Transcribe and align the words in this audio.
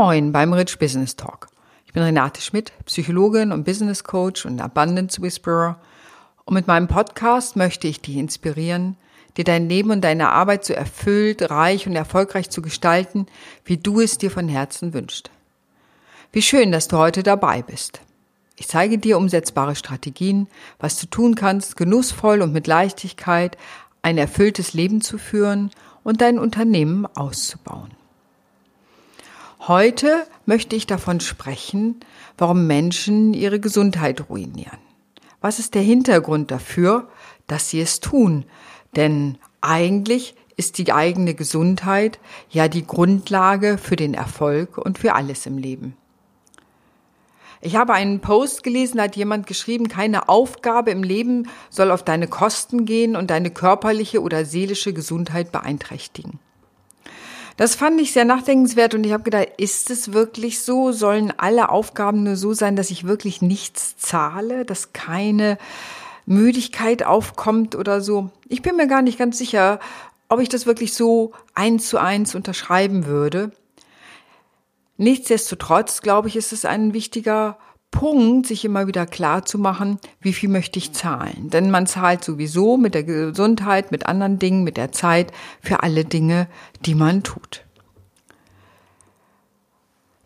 Moin 0.00 0.30
beim 0.30 0.52
Rich 0.52 0.78
Business 0.78 1.16
Talk. 1.16 1.48
Ich 1.84 1.92
bin 1.92 2.04
Renate 2.04 2.40
Schmidt, 2.40 2.70
Psychologin 2.84 3.50
und 3.50 3.64
Business 3.64 4.04
Coach 4.04 4.46
und 4.46 4.60
Abundance 4.60 5.20
Whisperer. 5.20 5.80
Und 6.44 6.54
mit 6.54 6.68
meinem 6.68 6.86
Podcast 6.86 7.56
möchte 7.56 7.88
ich 7.88 8.00
dich 8.00 8.14
inspirieren, 8.14 8.96
dir 9.36 9.42
dein 9.42 9.68
Leben 9.68 9.90
und 9.90 10.02
deine 10.02 10.28
Arbeit 10.28 10.64
so 10.64 10.72
erfüllt, 10.72 11.50
reich 11.50 11.88
und 11.88 11.96
erfolgreich 11.96 12.48
zu 12.48 12.62
gestalten, 12.62 13.26
wie 13.64 13.76
du 13.76 14.00
es 14.00 14.18
dir 14.18 14.30
von 14.30 14.46
Herzen 14.46 14.94
wünschst. 14.94 15.32
Wie 16.30 16.42
schön, 16.42 16.70
dass 16.70 16.86
du 16.86 16.96
heute 16.96 17.24
dabei 17.24 17.62
bist. 17.62 18.00
Ich 18.54 18.68
zeige 18.68 18.98
dir 18.98 19.18
umsetzbare 19.18 19.74
Strategien, 19.74 20.46
was 20.78 21.00
du 21.00 21.08
tun 21.08 21.34
kannst, 21.34 21.76
genussvoll 21.76 22.40
und 22.42 22.52
mit 22.52 22.68
Leichtigkeit 22.68 23.58
ein 24.02 24.16
erfülltes 24.16 24.74
Leben 24.74 25.00
zu 25.00 25.18
führen 25.18 25.72
und 26.04 26.20
dein 26.20 26.38
Unternehmen 26.38 27.04
auszubauen. 27.16 27.97
Heute 29.60 30.26
möchte 30.46 30.76
ich 30.76 30.86
davon 30.86 31.20
sprechen, 31.20 31.96
warum 32.36 32.66
Menschen 32.66 33.34
ihre 33.34 33.58
Gesundheit 33.58 34.28
ruinieren. 34.30 34.78
Was 35.40 35.58
ist 35.58 35.74
der 35.74 35.82
Hintergrund 35.82 36.50
dafür, 36.50 37.08
dass 37.48 37.70
sie 37.70 37.80
es 37.80 38.00
tun? 38.00 38.44
Denn 38.94 39.36
eigentlich 39.60 40.34
ist 40.56 40.78
die 40.78 40.92
eigene 40.92 41.34
Gesundheit 41.34 42.18
ja 42.50 42.68
die 42.68 42.86
Grundlage 42.86 43.78
für 43.78 43.96
den 43.96 44.14
Erfolg 44.14 44.78
und 44.78 44.98
für 44.98 45.14
alles 45.14 45.46
im 45.46 45.58
Leben. 45.58 45.96
Ich 47.60 47.74
habe 47.74 47.92
einen 47.92 48.20
Post 48.20 48.62
gelesen, 48.62 48.98
da 48.98 49.04
hat 49.04 49.16
jemand 49.16 49.48
geschrieben, 49.48 49.88
keine 49.88 50.28
Aufgabe 50.28 50.92
im 50.92 51.02
Leben 51.02 51.48
soll 51.70 51.90
auf 51.90 52.04
deine 52.04 52.28
Kosten 52.28 52.84
gehen 52.84 53.16
und 53.16 53.30
deine 53.30 53.50
körperliche 53.50 54.22
oder 54.22 54.44
seelische 54.44 54.92
Gesundheit 54.92 55.50
beeinträchtigen. 55.50 56.38
Das 57.58 57.74
fand 57.74 58.00
ich 58.00 58.12
sehr 58.12 58.24
nachdenkenswert 58.24 58.94
und 58.94 59.02
ich 59.04 59.12
habe 59.12 59.24
gedacht, 59.24 59.48
ist 59.56 59.90
es 59.90 60.12
wirklich 60.12 60.62
so? 60.62 60.92
Sollen 60.92 61.32
alle 61.38 61.70
Aufgaben 61.70 62.22
nur 62.22 62.36
so 62.36 62.54
sein, 62.54 62.76
dass 62.76 62.92
ich 62.92 63.04
wirklich 63.04 63.42
nichts 63.42 63.96
zahle, 63.96 64.64
dass 64.64 64.92
keine 64.92 65.58
Müdigkeit 66.24 67.02
aufkommt 67.02 67.74
oder 67.74 68.00
so? 68.00 68.30
Ich 68.48 68.62
bin 68.62 68.76
mir 68.76 68.86
gar 68.86 69.02
nicht 69.02 69.18
ganz 69.18 69.38
sicher, 69.38 69.80
ob 70.28 70.38
ich 70.38 70.48
das 70.48 70.66
wirklich 70.66 70.94
so 70.94 71.32
eins 71.52 71.88
zu 71.88 71.98
eins 71.98 72.36
unterschreiben 72.36 73.06
würde. 73.06 73.50
Nichtsdestotrotz, 74.96 76.00
glaube 76.00 76.28
ich, 76.28 76.36
ist 76.36 76.52
es 76.52 76.64
ein 76.64 76.94
wichtiger 76.94 77.58
Punkt, 77.90 78.46
sich 78.46 78.64
immer 78.64 78.86
wieder 78.86 79.06
klar 79.06 79.44
zu 79.44 79.58
machen, 79.58 79.98
wie 80.20 80.32
viel 80.32 80.48
möchte 80.48 80.78
ich 80.78 80.92
zahlen. 80.92 81.50
Denn 81.50 81.70
man 81.70 81.86
zahlt 81.86 82.22
sowieso 82.22 82.76
mit 82.76 82.94
der 82.94 83.04
Gesundheit, 83.04 83.90
mit 83.90 84.06
anderen 84.06 84.38
Dingen, 84.38 84.64
mit 84.64 84.76
der 84.76 84.92
Zeit 84.92 85.32
für 85.60 85.82
alle 85.82 86.04
Dinge, 86.04 86.48
die 86.84 86.94
man 86.94 87.22
tut. 87.22 87.64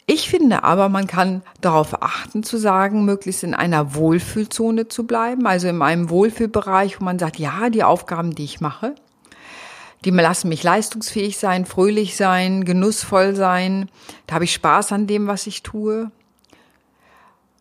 Ich 0.07 0.29
finde 0.29 0.65
aber, 0.65 0.89
man 0.89 1.07
kann 1.07 1.43
darauf 1.61 2.03
achten 2.03 2.43
zu 2.43 2.59
sagen, 2.59 3.05
möglichst 3.05 3.45
in 3.45 3.55
einer 3.55 3.95
Wohlfühlzone 3.95 4.89
zu 4.89 5.07
bleiben, 5.07 5.47
also 5.47 5.69
in 5.69 5.81
einem 5.81 6.11
Wohlfühlbereich, 6.11 7.01
wo 7.01 7.05
man 7.05 7.19
sagt, 7.19 7.39
ja, 7.39 7.71
die 7.71 7.85
Aufgaben, 7.85 8.35
die 8.35 8.45
ich 8.45 8.61
mache, 8.61 8.95
die 10.05 10.11
lassen 10.11 10.49
mich 10.49 10.65
leistungsfähig 10.65 11.39
sein, 11.39 11.65
fröhlich 11.65 12.17
sein, 12.17 12.65
genussvoll 12.65 13.37
sein, 13.37 13.89
da 14.27 14.35
habe 14.35 14.45
ich 14.45 14.53
Spaß 14.53 14.93
an 14.93 15.07
dem, 15.07 15.29
was 15.29 15.47
ich 15.47 15.63
tue. 15.63 16.11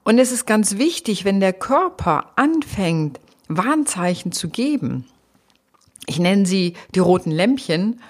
Und 0.03 0.17
es 0.17 0.31
ist 0.31 0.45
ganz 0.45 0.77
wichtig, 0.77 1.25
wenn 1.25 1.39
der 1.39 1.53
Körper 1.53 2.31
anfängt, 2.35 3.19
Warnzeichen 3.47 4.31
zu 4.31 4.49
geben. 4.49 5.05
Ich 6.07 6.19
nenne 6.19 6.45
sie 6.45 6.75
die 6.95 6.99
roten 6.99 7.31
Lämpchen. 7.31 8.01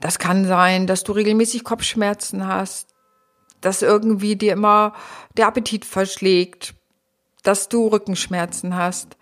Das 0.00 0.18
kann 0.18 0.46
sein, 0.46 0.86
dass 0.86 1.04
du 1.04 1.12
regelmäßig 1.12 1.64
Kopfschmerzen 1.64 2.46
hast, 2.46 2.88
dass 3.60 3.82
irgendwie 3.82 4.36
dir 4.36 4.54
immer 4.54 4.94
der 5.36 5.46
Appetit 5.46 5.84
verschlägt, 5.84 6.74
dass 7.42 7.68
du 7.68 7.88
Rückenschmerzen 7.88 8.76
hast, 8.76 9.16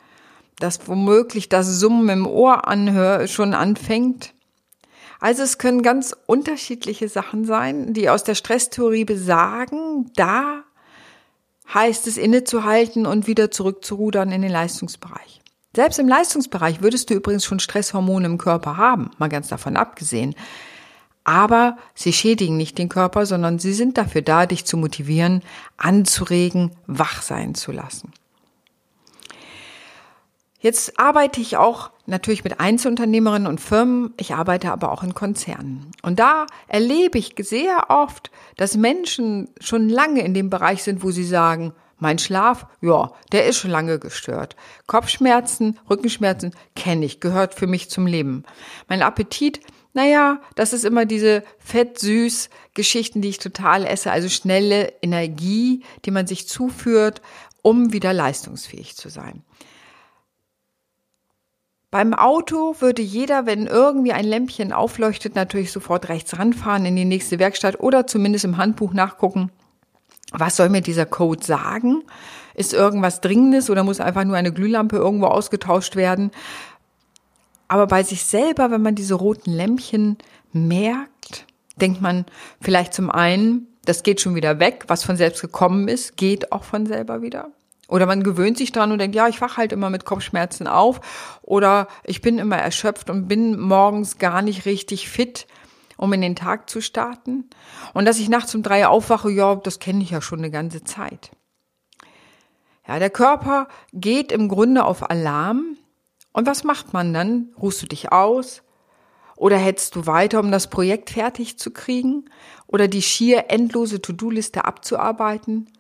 dass 0.61 0.87
womöglich 0.87 1.49
das 1.49 1.67
Summen 1.67 2.09
im 2.09 2.27
Ohr 2.27 2.69
anhör 2.69 3.27
schon 3.27 3.55
anfängt. 3.55 4.35
Also 5.21 5.43
es 5.43 5.59
können 5.59 5.83
ganz 5.83 6.17
unterschiedliche 6.27 7.09
Sachen 7.09 7.45
sein, 7.45 7.93
die 7.93 8.09
aus 8.09 8.23
der 8.23 8.37
Stresstheorie 8.37 9.05
besagen, 9.05 10.13
da 10.15 10.63
heißt 11.73 12.07
es 12.07 12.17
innezuhalten 12.17 13.07
und 13.07 13.27
wieder 13.27 13.51
zurückzurudern 13.51 14.33
in 14.33 14.43
den 14.43 14.51
Leistungsbereich. 14.51 15.41
Selbst 15.75 15.99
im 15.99 16.09
Leistungsbereich 16.09 16.81
würdest 16.83 17.11
du 17.11 17.15
übrigens 17.15 17.45
schon 17.45 17.61
Stresshormone 17.61 18.27
im 18.27 18.39
Körper 18.39 18.77
haben, 18.77 19.11
mal 19.19 19.29
ganz 19.29 19.49
davon 19.49 19.77
abgesehen. 19.77 20.35
Aber 21.25 21.77
sie 21.95 22.13
schädigen 22.13 22.57
nicht 22.57 22.79
den 22.79 22.89
Körper, 22.89 23.27
sondern 23.27 23.59
sie 23.59 23.75
sind 23.75 23.99
dafür 23.99 24.23
da, 24.23 24.47
dich 24.47 24.65
zu 24.65 24.79
motivieren, 24.79 25.43
anzuregen, 25.77 26.73
wach 26.87 27.21
sein 27.21 27.55
zu 27.55 27.71
lassen. 27.71 28.13
Jetzt 30.61 30.99
arbeite 30.99 31.41
ich 31.41 31.57
auch 31.57 31.91
natürlich 32.07 32.43
mit 32.43 32.59
Einzelunternehmerinnen 32.59 33.47
und 33.47 33.61
Firmen, 33.61 34.13
ich 34.17 34.35
arbeite 34.35 34.73
aber 34.73 34.91
auch 34.91 35.05
in 35.05 35.15
Konzernen. 35.15 35.93
Und 36.03 36.19
da 36.19 36.47
erlebe 36.67 37.19
ich 37.19 37.35
sehr 37.41 37.91
oft, 37.91 38.31
dass 38.57 38.77
Menschen 38.77 39.49
schon 39.61 39.89
lange 39.89 40.23
in 40.23 40.35
dem 40.35 40.51
Bereich 40.51 40.83
sind, 40.83 41.05
wo 41.05 41.13
sie 41.13 41.25
sagen, 41.25 41.75
mein 42.01 42.19
Schlaf, 42.19 42.67
ja, 42.81 43.13
der 43.33 43.47
ist 43.47 43.59
schon 43.59 43.71
lange 43.71 43.99
gestört. 43.99 44.57
Kopfschmerzen, 44.87 45.79
Rückenschmerzen 45.89 46.53
kenne 46.75 47.05
ich, 47.05 47.21
gehört 47.21 47.55
für 47.55 47.67
mich 47.67 47.91
zum 47.91 48.07
Leben. 48.07 48.45
Mein 48.89 49.03
Appetit, 49.03 49.61
naja, 49.95 50.41
das 50.55 50.73
ist 50.73 50.85
immer 50.85 51.07
diese 51.07 51.43
fett-süß 51.59 52.51
Geschichten, 52.75 53.21
die 53.21 53.29
ich 53.29 53.39
total 53.39 53.85
esse, 53.85 54.11
also 54.11 54.29
schnelle 54.29 54.93
Energie, 55.03 55.83
die 56.05 56.11
man 56.11 56.27
sich 56.27 56.49
zuführt, 56.49 57.21
um 57.63 57.93
wieder 57.93 58.13
leistungsfähig 58.13 58.97
zu 58.97 59.09
sein. 59.09 59.43
Beim 61.91 62.13
Auto 62.13 62.77
würde 62.81 63.01
jeder, 63.01 63.47
wenn 63.47 63.67
irgendwie 63.67 64.13
ein 64.13 64.27
Lämpchen 64.27 64.75
aufleuchtet, 64.75 65.35
natürlich 65.35 65.73
sofort 65.73 66.11
rechts 66.11 66.39
ranfahren 66.39 66.85
in 66.85 66.97
die 66.97 67.07
nächste 67.07 67.39
Werkstatt 67.39 67.81
oder 67.81 68.07
zumindest 68.07 68.45
im 68.45 68.59
Handbuch 68.59 68.93
nachgucken. 68.93 69.51
Was 70.33 70.57
soll 70.57 70.69
mir 70.69 70.83
dieser 70.83 71.07
Code 71.07 71.43
sagen? 71.43 72.03
Ist 72.55 72.75
irgendwas 72.75 73.23
Dringendes 73.23 73.71
oder 73.71 73.85
muss 73.85 74.01
einfach 74.01 74.25
nur 74.25 74.37
eine 74.37 74.53
Glühlampe 74.53 74.97
irgendwo 74.97 75.27
ausgetauscht 75.27 75.97
werden? 75.97 76.31
Aber 77.69 77.87
bei 77.87 78.03
sich 78.03 78.25
selber, 78.25 78.71
wenn 78.71 78.83
man 78.83 78.95
diese 78.95 79.15
roten 79.15 79.53
Lämpchen 79.53 80.19
merkt, 80.53 81.47
denkt 81.77 82.03
man 82.03 82.27
vielleicht 82.61 82.93
zum 82.93 83.11
einen, 83.11 83.67
das 83.87 84.03
geht 84.03 84.21
schon 84.21 84.35
wieder 84.35 84.61
weg, 84.61 84.85
was 84.89 85.05
von 85.05 85.17
selbst 85.17 85.41
gekommen 85.41 85.89
ist, 85.89 86.19
geht 86.19 86.53
auch 86.53 86.65
von 86.65 86.85
selber 86.85 87.23
wieder. 87.23 87.51
Oder 87.89 88.05
man 88.05 88.23
gewöhnt 88.23 88.59
sich 88.59 88.71
dran 88.71 88.93
und 88.93 88.99
denkt, 88.99 89.17
ja, 89.17 89.29
ich 89.29 89.41
wach 89.41 89.57
halt 89.57 89.73
immer 89.73 89.89
mit 89.89 90.05
Kopfschmerzen 90.05 90.67
auf. 90.67 91.01
Oder 91.43 91.89
ich 92.05 92.21
bin 92.21 92.39
immer 92.39 92.59
erschöpft 92.59 93.09
und 93.09 93.29
bin 93.29 93.59
morgens 93.59 94.19
gar 94.19 94.43
nicht 94.43 94.67
richtig 94.67 95.09
fit, 95.09 95.47
um 95.97 96.13
in 96.13 96.21
den 96.21 96.37
Tag 96.37 96.69
zu 96.69 96.83
starten. 96.83 97.49
Und 97.95 98.05
dass 98.05 98.19
ich 98.19 98.29
nachts 98.29 98.55
um 98.55 98.63
drei 98.63 98.87
aufwache, 98.87 99.31
ja, 99.31 99.57
das 99.57 99.79
kenne 99.79 100.03
ich 100.03 100.11
ja 100.11 100.21
schon 100.21 100.39
eine 100.39 100.51
ganze 100.51 100.85
Zeit. 100.85 101.31
Ja, 102.87 102.99
der 102.99 103.11
Körper 103.11 103.69
geht 103.95 104.33
im 104.33 104.49
Grunde 104.49 104.85
auf 104.85 105.11
Alarm. 105.11 105.79
Und 106.33 106.47
was 106.47 106.65
macht 106.65 106.93
man 106.93 107.15
dann? 107.15 107.55
Ruhst 107.61 107.83
du 107.83 107.87
dich 107.87 108.13
aus? 108.13 108.63
Oder 109.35 109.57
hetzt 109.57 109.97
du 109.97 110.07
weiter, 110.07 110.41
um 110.41 110.53
das 110.53 110.69
Projekt 110.69 111.11
fertig 111.11 111.59
zu 111.59 111.71
kriegen? 111.71 112.27
Oder 112.67 112.87
die 112.87 113.03
schier 113.03 113.47
endlose 113.49 114.03
To-Do-Liste 114.03 114.67
abzuarbeiten? 114.67 115.71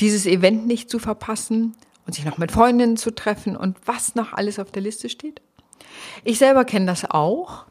Dieses 0.00 0.26
Event 0.26 0.66
nicht 0.66 0.90
zu 0.90 0.98
verpassen 0.98 1.74
und 2.06 2.14
sich 2.14 2.24
noch 2.24 2.38
mit 2.38 2.52
Freundinnen 2.52 2.96
zu 2.96 3.14
treffen 3.14 3.56
und 3.56 3.76
was 3.86 4.14
noch 4.14 4.32
alles 4.32 4.58
auf 4.58 4.70
der 4.70 4.82
Liste 4.82 5.08
steht. 5.08 5.40
Ich 6.24 6.38
selber 6.38 6.64
kenne 6.64 6.86
das 6.86 7.08
auch, 7.08 7.66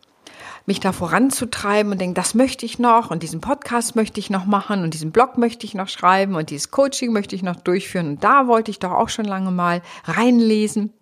mich 0.66 0.80
da 0.80 0.92
voranzutreiben 0.92 1.92
und 1.92 2.00
denke, 2.00 2.14
das 2.14 2.36
möchte 2.36 2.66
ich 2.66 2.80
noch 2.80 3.12
und 3.12 3.24
diesen 3.24 3.42
Podcast 3.42 3.96
möchte 3.96 4.20
ich 4.20 4.30
noch 4.30 4.46
machen 4.46 4.84
und 4.84 4.94
diesen 4.94 5.12
Blog 5.12 5.38
möchte 5.38 5.66
ich 5.66 5.74
noch 5.74 5.90
schreiben 5.90 6.36
und 6.36 6.50
dieses 6.50 6.72
Coaching 6.72 7.12
möchte 7.12 7.36
ich 7.36 7.44
noch 7.44 7.56
durchführen 7.56 8.08
und 8.08 8.24
da 8.24 8.48
wollte 8.48 8.72
ich 8.72 8.80
doch 8.80 8.92
auch 8.92 9.10
schon 9.10 9.26
lange 9.26 9.52
mal 9.52 9.82
reinlesen. 10.06 10.94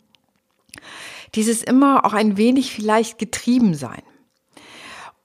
Dieses 1.36 1.62
immer 1.62 2.06
auch 2.06 2.14
ein 2.14 2.38
wenig 2.38 2.74
vielleicht 2.74 3.20
getrieben 3.20 3.76
sein. 3.76 4.02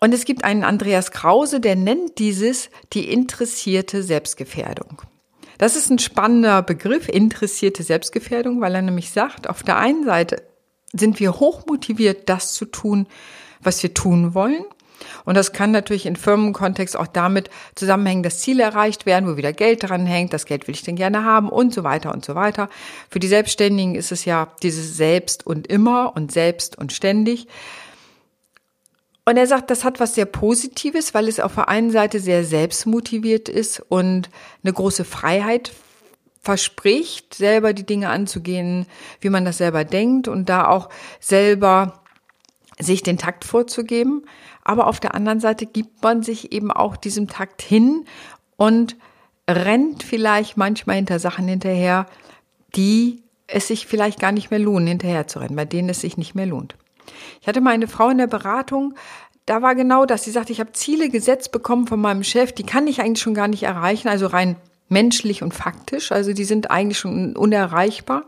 Und 0.00 0.12
es 0.12 0.26
gibt 0.26 0.44
einen 0.44 0.64
Andreas 0.64 1.12
Krause, 1.12 1.60
der 1.60 1.76
nennt 1.76 2.18
dieses 2.18 2.68
die 2.92 3.10
interessierte 3.10 4.02
Selbstgefährdung. 4.02 5.00
Das 5.58 5.76
ist 5.76 5.90
ein 5.90 5.98
spannender 5.98 6.62
Begriff, 6.62 7.08
interessierte 7.08 7.82
Selbstgefährdung, 7.82 8.60
weil 8.60 8.74
er 8.74 8.82
nämlich 8.82 9.10
sagt, 9.10 9.48
auf 9.48 9.62
der 9.62 9.78
einen 9.78 10.04
Seite 10.04 10.42
sind 10.92 11.20
wir 11.20 11.40
hochmotiviert, 11.40 12.28
das 12.28 12.54
zu 12.54 12.66
tun, 12.66 13.06
was 13.60 13.82
wir 13.82 13.94
tun 13.94 14.34
wollen. 14.34 14.64
Und 15.24 15.36
das 15.36 15.52
kann 15.52 15.70
natürlich 15.70 16.06
in 16.06 16.16
Firmenkontext 16.16 16.96
auch 16.96 17.06
damit 17.06 17.50
zusammenhängen, 17.74 18.22
dass 18.22 18.38
Ziele 18.38 18.62
erreicht 18.62 19.06
werden, 19.06 19.28
wo 19.28 19.36
wieder 19.36 19.52
Geld 19.52 19.82
dran 19.82 20.06
hängt, 20.06 20.32
das 20.32 20.46
Geld 20.46 20.66
will 20.66 20.74
ich 20.74 20.82
denn 20.82 20.96
gerne 20.96 21.24
haben 21.24 21.48
und 21.48 21.74
so 21.74 21.84
weiter 21.84 22.12
und 22.12 22.24
so 22.24 22.34
weiter. 22.34 22.68
Für 23.10 23.18
die 23.18 23.28
Selbstständigen 23.28 23.94
ist 23.94 24.12
es 24.12 24.24
ja 24.24 24.48
dieses 24.62 24.96
Selbst 24.96 25.46
und 25.46 25.66
immer 25.66 26.12
und 26.14 26.32
selbst 26.32 26.78
und 26.78 26.92
ständig. 26.92 27.46
Und 29.26 29.38
er 29.38 29.46
sagt, 29.46 29.70
das 29.70 29.84
hat 29.84 30.00
was 30.00 30.14
sehr 30.14 30.26
Positives, 30.26 31.14
weil 31.14 31.28
es 31.28 31.40
auf 31.40 31.54
der 31.54 31.68
einen 31.68 31.90
Seite 31.90 32.20
sehr 32.20 32.44
selbstmotiviert 32.44 33.48
ist 33.48 33.80
und 33.88 34.28
eine 34.62 34.72
große 34.72 35.04
Freiheit 35.04 35.72
verspricht, 36.42 37.34
selber 37.34 37.72
die 37.72 37.86
Dinge 37.86 38.10
anzugehen, 38.10 38.86
wie 39.20 39.30
man 39.30 39.46
das 39.46 39.58
selber 39.58 39.84
denkt 39.84 40.28
und 40.28 40.50
da 40.50 40.68
auch 40.68 40.90
selber 41.20 42.02
sich 42.78 43.02
den 43.02 43.16
Takt 43.16 43.46
vorzugeben. 43.46 44.26
Aber 44.62 44.88
auf 44.88 45.00
der 45.00 45.14
anderen 45.14 45.40
Seite 45.40 45.64
gibt 45.64 46.02
man 46.02 46.22
sich 46.22 46.52
eben 46.52 46.70
auch 46.70 46.96
diesem 46.96 47.28
Takt 47.28 47.62
hin 47.62 48.04
und 48.56 48.96
rennt 49.48 50.02
vielleicht 50.02 50.58
manchmal 50.58 50.96
hinter 50.96 51.18
Sachen 51.18 51.48
hinterher, 51.48 52.06
die 52.76 53.22
es 53.46 53.68
sich 53.68 53.86
vielleicht 53.86 54.20
gar 54.20 54.32
nicht 54.32 54.50
mehr 54.50 54.60
lohnen, 54.60 54.86
hinterher 54.86 55.26
zu 55.26 55.38
rennen, 55.38 55.56
bei 55.56 55.64
denen 55.64 55.88
es 55.88 56.00
sich 56.00 56.18
nicht 56.18 56.34
mehr 56.34 56.46
lohnt. 56.46 56.76
Ich 57.40 57.48
hatte 57.48 57.60
mal 57.60 57.70
eine 57.70 57.88
Frau 57.88 58.08
in 58.08 58.18
der 58.18 58.26
Beratung, 58.26 58.94
da 59.46 59.60
war 59.60 59.74
genau 59.74 60.06
das. 60.06 60.24
Sie 60.24 60.30
sagte, 60.30 60.52
ich 60.52 60.60
habe 60.60 60.72
Ziele 60.72 61.10
gesetzt 61.10 61.52
bekommen 61.52 61.86
von 61.86 62.00
meinem 62.00 62.24
Chef, 62.24 62.52
die 62.52 62.64
kann 62.64 62.86
ich 62.86 63.00
eigentlich 63.00 63.22
schon 63.22 63.34
gar 63.34 63.48
nicht 63.48 63.62
erreichen, 63.62 64.08
also 64.08 64.26
rein 64.26 64.56
menschlich 64.88 65.42
und 65.42 65.52
faktisch. 65.52 66.12
Also 66.12 66.32
die 66.32 66.44
sind 66.44 66.70
eigentlich 66.70 66.98
schon 66.98 67.36
unerreichbar. 67.36 68.24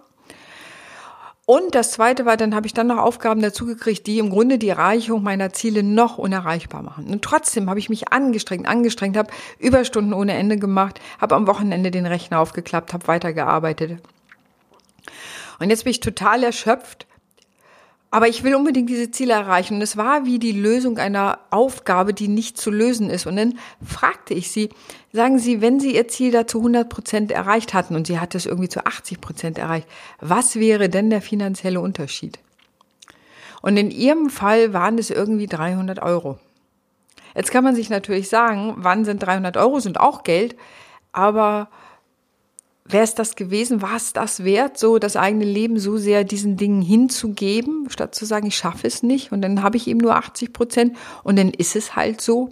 Und 1.47 1.77
das 1.77 1.93
Zweite 1.93 2.27
war, 2.27 2.37
dann 2.37 2.57
habe 2.57 2.67
ich 2.67 2.75
dann 2.75 2.89
noch 2.89 2.99
Aufgaben 2.99 3.41
dazu 3.41 3.67
gekriegt, 3.67 4.09
die 4.09 4.19
im 4.19 4.31
Grunde 4.31 4.59
die 4.59 4.69
Erreichung 4.69 5.23
meiner 5.23 5.53
Ziele 5.53 5.85
noch 5.85 6.19
unerreichbar 6.19 6.83
machen. 6.83 7.07
Und 7.07 7.23
trotzdem 7.23 7.71
habe 7.71 7.79
ich 7.79 7.89
mich 7.89 8.13
angestrengt, 8.13 8.67
angestrengt, 8.67 9.17
habe 9.17 9.31
Überstunden 9.61 10.13
ohne 10.13 10.35
Ende 10.35 10.59
gemacht, 10.59 11.01
habe 11.21 11.37
am 11.37 11.47
Wochenende 11.47 11.93
den 11.93 12.05
Rechner 12.05 12.41
aufgeklappt, 12.41 12.93
habe 12.93 13.07
weitergearbeitet. 13.07 14.03
Und 15.61 15.71
jetzt 15.71 15.85
bin 15.85 15.93
ich 15.93 16.01
total 16.01 16.43
erschöpft 16.43 17.07
aber 18.17 18.29
ich 18.29 18.43
will 18.45 18.55
unbedingt 18.55 18.89
diese 18.89 19.11
Ziele 19.11 19.35
erreichen. 19.35 19.75
Und 19.75 19.83
es 19.83 19.99
war 19.99 20.25
wie 20.25 20.39
die 20.39 20.53
Lösung 20.53 20.97
einer 20.97 21.39
Aufgabe, 21.51 22.15
die 22.15 22.29
nicht 22.29 22.57
zu 22.57 22.71
lösen 22.71 23.11
ist. 23.11 23.27
Und 23.27 23.37
dann 23.37 23.59
fragte 23.85 24.33
ich 24.33 24.51
sie, 24.51 24.71
sagen 25.13 25.39
Sie, 25.39 25.61
wenn 25.61 25.81
Sie 25.81 25.95
Ihr 25.95 26.09
Ziel 26.09 26.31
da 26.31 26.47
zu 26.47 26.57
100 26.57 26.89
Prozent 26.89 27.31
erreicht 27.31 27.75
hatten 27.75 27.95
und 27.95 28.07
sie 28.07 28.19
hat 28.19 28.35
es 28.35 28.47
irgendwie 28.47 28.71
zu 28.71 28.87
80 28.87 29.21
Prozent 29.21 29.59
erreicht, 29.59 29.87
was 30.19 30.57
wäre 30.57 30.89
denn 30.89 31.11
der 31.11 31.21
finanzielle 31.21 31.79
Unterschied? 31.79 32.39
Und 33.61 33.77
in 33.77 33.91
ihrem 33.91 34.31
Fall 34.31 34.73
waren 34.73 34.97
es 34.97 35.11
irgendwie 35.11 35.47
300 35.47 36.01
Euro. 36.01 36.39
Jetzt 37.35 37.51
kann 37.51 37.65
man 37.65 37.75
sich 37.75 37.91
natürlich 37.91 38.31
sagen, 38.31 38.77
wann 38.79 39.05
sind 39.05 39.23
300 39.23 39.59
Euro, 39.59 39.79
sind 39.79 40.01
auch 40.01 40.25
Geld, 40.25 40.57
aber 41.13 41.69
wäre 42.89 43.05
es 43.05 43.15
das 43.15 43.37
gewesen, 43.37 43.83
war 43.83 43.97
es 43.97 44.13
das 44.13 44.45
wert, 44.45 44.79
so 44.79 44.99
das 44.99 45.17
eigene 45.17 45.45
Leben 45.45 45.79
so 45.79 45.97
sehr 45.97 46.25
diesen 46.25 46.57
Dingen 46.57 46.83
hinzugeben, 46.83 47.89
statt 47.91 48.15
zu 48.15 48.25
sagen, 48.25 48.47
ich 48.47 48.57
schaffe 48.57 48.87
es 48.87 49.03
nicht 49.03 49.33
und 49.33 49.43
dann 49.43 49.63
habe 49.63 49.77
ich 49.77 49.89
eben 49.89 49.99
nur 49.99 50.17
80 50.17 50.53
Prozent 50.53 50.97
und 51.25 51.39
dann 51.39 51.51
ist 51.51 51.77
es 51.77 51.97
halt 51.97 52.21
so. 52.21 52.51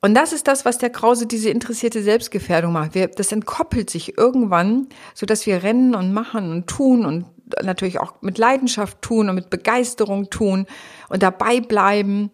Und 0.00 0.14
das 0.14 0.32
ist 0.32 0.48
das, 0.48 0.64
was 0.64 0.78
der 0.78 0.90
Krause 0.90 1.26
diese 1.26 1.50
interessierte 1.50 2.02
Selbstgefährdung 2.02 2.72
macht. 2.72 2.96
Wir, 2.96 3.06
das 3.06 3.30
entkoppelt 3.30 3.88
sich 3.88 4.18
irgendwann, 4.18 4.88
so 5.14 5.26
dass 5.26 5.46
wir 5.46 5.62
rennen 5.62 5.94
und 5.94 6.12
machen 6.12 6.50
und 6.50 6.66
tun 6.66 7.06
und 7.06 7.26
natürlich 7.62 8.00
auch 8.00 8.14
mit 8.20 8.36
Leidenschaft 8.38 9.00
tun 9.00 9.28
und 9.28 9.36
mit 9.36 9.50
Begeisterung 9.50 10.28
tun 10.28 10.66
und 11.08 11.22
dabei 11.22 11.60
bleiben 11.60 12.32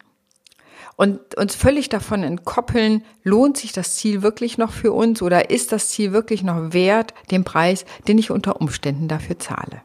und 0.99 1.35
uns 1.35 1.55
völlig 1.55 1.87
davon 1.87 2.23
entkoppeln, 2.23 3.05
lohnt 3.23 3.55
sich 3.55 3.71
das 3.71 3.95
Ziel 3.95 4.21
wirklich 4.21 4.57
noch 4.57 4.73
für 4.73 4.91
uns 4.91 5.21
oder 5.21 5.49
ist 5.49 5.71
das 5.71 5.87
Ziel 5.87 6.11
wirklich 6.11 6.43
noch 6.43 6.73
wert 6.73 7.13
den 7.31 7.45
Preis, 7.45 7.85
den 8.09 8.17
ich 8.17 8.31
unter 8.31 8.59
Umständen 8.59 9.07
dafür 9.07 9.39
zahle. 9.39 9.81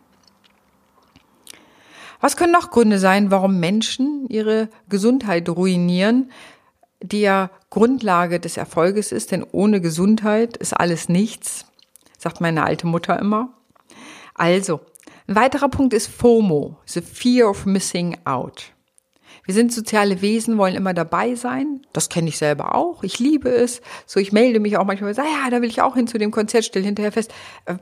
Was 2.20 2.36
können 2.36 2.50
noch 2.50 2.72
Gründe 2.72 2.98
sein, 2.98 3.30
warum 3.30 3.60
Menschen 3.60 4.26
ihre 4.28 4.68
Gesundheit 4.88 5.48
ruinieren, 5.48 6.32
die 7.00 7.20
ja 7.20 7.50
Grundlage 7.70 8.40
des 8.40 8.56
Erfolges 8.56 9.12
ist, 9.12 9.30
denn 9.30 9.46
ohne 9.52 9.80
Gesundheit 9.80 10.56
ist 10.56 10.72
alles 10.72 11.08
nichts, 11.08 11.64
sagt 12.18 12.40
meine 12.40 12.64
alte 12.64 12.88
Mutter 12.88 13.20
immer. 13.20 13.50
Also, 14.34 14.80
ein 15.28 15.36
weiterer 15.36 15.68
Punkt 15.68 15.94
ist 15.94 16.08
FOMO, 16.08 16.76
the 16.86 17.00
fear 17.00 17.48
of 17.48 17.66
missing 17.66 18.18
out. 18.24 18.73
Wir 19.44 19.54
sind 19.54 19.72
soziale 19.72 20.22
Wesen, 20.22 20.56
wollen 20.56 20.74
immer 20.74 20.94
dabei 20.94 21.34
sein. 21.34 21.82
Das 21.92 22.08
kenne 22.08 22.28
ich 22.28 22.38
selber 22.38 22.74
auch. 22.74 23.02
Ich 23.02 23.18
liebe 23.18 23.50
es. 23.50 23.82
So, 24.06 24.18
ich 24.18 24.32
melde 24.32 24.58
mich 24.58 24.78
auch 24.78 24.84
manchmal, 24.84 25.14
sage, 25.14 25.28
ja, 25.28 25.50
da 25.50 25.60
will 25.60 25.68
ich 25.68 25.82
auch 25.82 25.94
hin 25.94 26.06
zu 26.06 26.18
dem 26.18 26.30
Konzert, 26.30 26.64
stell 26.64 26.82
hinterher 26.82 27.12
fest, 27.12 27.32
äh, 27.66 27.74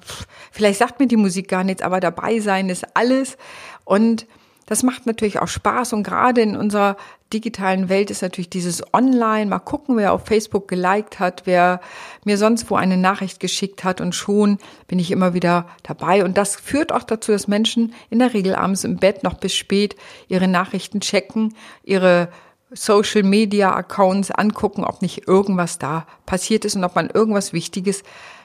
vielleicht 0.50 0.78
sagt 0.78 0.98
mir 0.98 1.06
die 1.06 1.16
Musik 1.16 1.48
gar 1.48 1.62
nichts, 1.62 1.82
aber 1.82 2.00
dabei 2.00 2.40
sein 2.40 2.68
ist 2.68 2.96
alles. 2.96 3.36
Und 3.84 4.26
das 4.72 4.82
macht 4.82 5.04
natürlich 5.04 5.38
auch 5.38 5.48
Spaß 5.48 5.92
und 5.92 6.02
gerade 6.02 6.40
in 6.40 6.56
unserer 6.56 6.96
digitalen 7.30 7.90
Welt 7.90 8.10
ist 8.10 8.22
natürlich 8.22 8.48
dieses 8.48 8.82
Online, 8.94 9.44
mal 9.44 9.58
gucken, 9.58 9.98
wer 9.98 10.14
auf 10.14 10.24
Facebook 10.24 10.66
geliked 10.66 11.20
hat, 11.20 11.42
wer 11.44 11.82
mir 12.24 12.38
sonst 12.38 12.70
wo 12.70 12.76
eine 12.76 12.96
Nachricht 12.96 13.38
geschickt 13.38 13.84
hat 13.84 14.00
und 14.00 14.14
schon 14.14 14.56
bin 14.88 14.98
ich 14.98 15.10
immer 15.10 15.34
wieder 15.34 15.66
dabei. 15.82 16.24
Und 16.24 16.38
das 16.38 16.56
führt 16.56 16.90
auch 16.90 17.02
dazu, 17.02 17.32
dass 17.32 17.48
Menschen 17.48 17.92
in 18.08 18.18
der 18.18 18.32
Regel 18.32 18.54
abends 18.54 18.84
im 18.84 18.96
Bett 18.96 19.22
noch 19.24 19.34
bis 19.34 19.54
spät 19.54 19.94
ihre 20.26 20.48
Nachrichten 20.48 21.00
checken, 21.00 21.54
ihre 21.84 22.30
Social 22.70 23.24
Media 23.24 23.74
Accounts 23.74 24.30
angucken, 24.30 24.84
ob 24.84 25.02
nicht 25.02 25.28
irgendwas 25.28 25.76
da 25.78 26.06
passiert 26.24 26.64
ist 26.64 26.76
und 26.76 26.84
ob 26.84 26.96
man 26.96 27.10
irgendwas 27.10 27.52
Wichtiges 27.52 28.04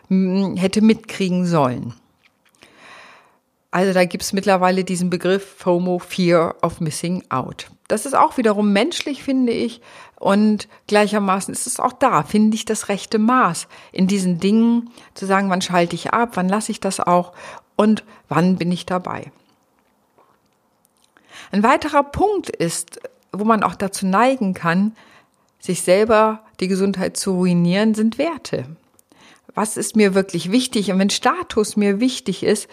hm, 0.10 0.58
hätte 0.58 0.82
mitkriegen 0.82 1.46
sollen. 1.46 1.94
Also 3.72 3.94
da 3.94 4.06
gibt 4.06 4.24
es 4.24 4.34
mittlerweile 4.34 4.84
diesen 4.84 5.10
Begriff 5.10 5.56
FOMO, 5.58 6.00
Fear 6.00 6.56
of 6.62 6.80
Missing 6.80 7.24
Out. 7.30 7.68
Das 7.88 8.06
ist 8.06 8.16
auch 8.16 8.38
wiederum 8.38 8.72
menschlich, 8.72 9.24
finde 9.24 9.52
ich. 9.52 9.82
Und 10.20 10.68
gleichermaßen 10.88 11.54
ist 11.54 11.68
es 11.68 11.80
auch 11.80 11.94
da, 11.94 12.24
finde 12.24 12.56
ich, 12.56 12.66
das 12.66 12.90
rechte 12.90 13.20
Maß 13.20 13.68
in 13.92 14.08
diesen 14.08 14.40
Dingen, 14.40 14.90
zu 15.14 15.26
sagen, 15.26 15.50
wann 15.50 15.62
schalte 15.62 15.96
ich 15.96 16.12
ab, 16.12 16.32
wann 16.34 16.50
lasse 16.50 16.72
ich 16.72 16.80
das 16.80 17.00
auch 17.00 17.34
und 17.76 18.04
wann 18.30 18.58
bin 18.58 18.72
ich 18.72 18.86
dabei. 18.86 19.32
Ein 21.52 21.64
weiterer 21.64 22.04
Punkt 22.04 22.50
ist, 22.50 23.00
wo 23.32 23.44
man 23.44 23.64
auch 23.64 23.76
dazu 23.76 24.06
neigen 24.06 24.54
kann, 24.54 24.96
sich 25.60 25.82
selber 25.82 26.44
die 26.60 26.68
Gesundheit 26.68 27.18
zu 27.18 27.34
ruinieren, 27.34 27.94
sind 27.94 28.18
Werte. 28.18 28.66
Was 29.54 29.78
ist 29.78 29.96
mir 29.96 30.14
wirklich 30.14 30.52
wichtig? 30.52 30.92
Und 30.92 31.00
wenn 31.00 31.10
Status 31.10 31.78
mir 31.78 32.00
wichtig 32.00 32.44
ist, 32.44 32.68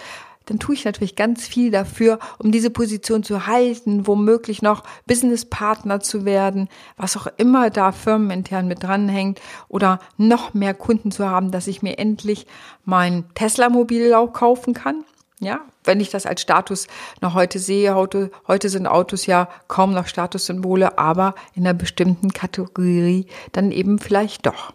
dann 0.46 0.58
tue 0.58 0.74
ich 0.74 0.84
natürlich 0.84 1.16
ganz 1.16 1.46
viel 1.46 1.70
dafür, 1.70 2.18
um 2.38 2.52
diese 2.52 2.70
Position 2.70 3.22
zu 3.22 3.46
halten, 3.46 4.06
womöglich 4.06 4.62
noch 4.62 4.82
Businesspartner 5.06 6.00
zu 6.00 6.24
werden, 6.24 6.68
was 6.96 7.16
auch 7.16 7.26
immer 7.36 7.70
da 7.70 7.92
firmenintern 7.92 8.68
mit 8.68 8.82
dranhängt 8.82 9.40
oder 9.68 9.98
noch 10.16 10.54
mehr 10.54 10.74
Kunden 10.74 11.10
zu 11.10 11.28
haben, 11.28 11.50
dass 11.50 11.66
ich 11.66 11.82
mir 11.82 11.98
endlich 11.98 12.46
mein 12.84 13.24
Tesla-Mobil 13.34 14.14
kaufen 14.32 14.74
kann. 14.74 15.04
Ja, 15.40 15.60
wenn 15.82 16.00
ich 16.00 16.10
das 16.10 16.26
als 16.26 16.40
Status 16.40 16.86
noch 17.20 17.34
heute 17.34 17.58
sehe, 17.58 17.94
heute, 17.94 18.30
heute 18.46 18.68
sind 18.68 18.86
Autos 18.86 19.26
ja 19.26 19.48
kaum 19.68 19.92
noch 19.92 20.06
Statussymbole, 20.06 20.96
aber 20.98 21.34
in 21.54 21.66
einer 21.66 21.74
bestimmten 21.74 22.32
Kategorie 22.32 23.26
dann 23.52 23.72
eben 23.72 23.98
vielleicht 23.98 24.46
doch. 24.46 24.72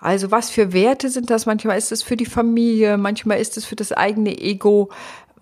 Also 0.00 0.30
was 0.30 0.50
für 0.50 0.72
Werte 0.72 1.10
sind 1.10 1.30
das? 1.30 1.46
Manchmal 1.46 1.78
ist 1.78 1.92
es 1.92 2.02
für 2.02 2.16
die 2.16 2.26
Familie, 2.26 2.96
manchmal 2.96 3.38
ist 3.38 3.56
es 3.56 3.64
für 3.64 3.76
das 3.76 3.92
eigene 3.92 4.38
Ego. 4.38 4.88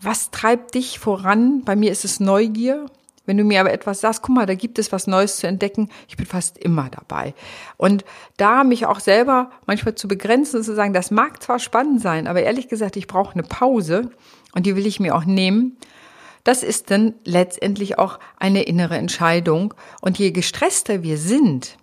Was 0.01 0.31
treibt 0.31 0.75
dich 0.75 0.99
voran? 0.99 1.63
Bei 1.65 1.77
mir 1.77 1.93
ist 1.93 2.05
es 2.05 2.21
Neugier. 2.21 2.87
Wenn 3.25 3.37
du 3.37 3.45
mir 3.45 3.61
aber 3.61 3.73
etwas 3.73 4.01
sagst, 4.01 4.23
guck 4.23 4.35
mal, 4.35 4.47
da 4.47 4.55
gibt 4.55 4.79
es 4.79 4.91
was 4.91 5.07
Neues 5.07 5.37
zu 5.37 5.47
entdecken, 5.47 5.91
ich 6.09 6.17
bin 6.17 6.25
fast 6.25 6.57
immer 6.57 6.89
dabei. 6.89 7.35
Und 7.77 8.07
da 8.39 8.65
mich 8.65 8.87
auch 8.87 9.01
selber 9.01 9.51
manchmal 9.67 9.97
zu 9.97 10.09
begrenzen 10.09 10.57
und 10.57 10.65
zu 10.65 10.75
sagen, 10.75 10.95
das 10.95 11.11
mag 11.11 11.43
zwar 11.43 11.59
spannend 11.59 12.01
sein, 12.01 12.27
aber 12.27 12.43
ehrlich 12.43 12.69
gesagt, 12.69 12.97
ich 12.97 13.07
brauche 13.07 13.35
eine 13.35 13.43
Pause 13.43 14.11
und 14.55 14.65
die 14.65 14.77
will 14.77 14.87
ich 14.87 14.99
mir 14.99 15.15
auch 15.15 15.27
nehmen. 15.27 15.77
Das 16.43 16.63
ist 16.63 16.91
dann 16.91 17.13
letztendlich 17.27 17.99
auch 17.99 18.19
eine 18.39 18.63
innere 18.63 18.97
Entscheidung. 18.97 19.75
Und 20.01 20.19
je 20.19 20.31
gestresster 20.31 21.03
wir 21.03 21.19
sind, 21.19 21.77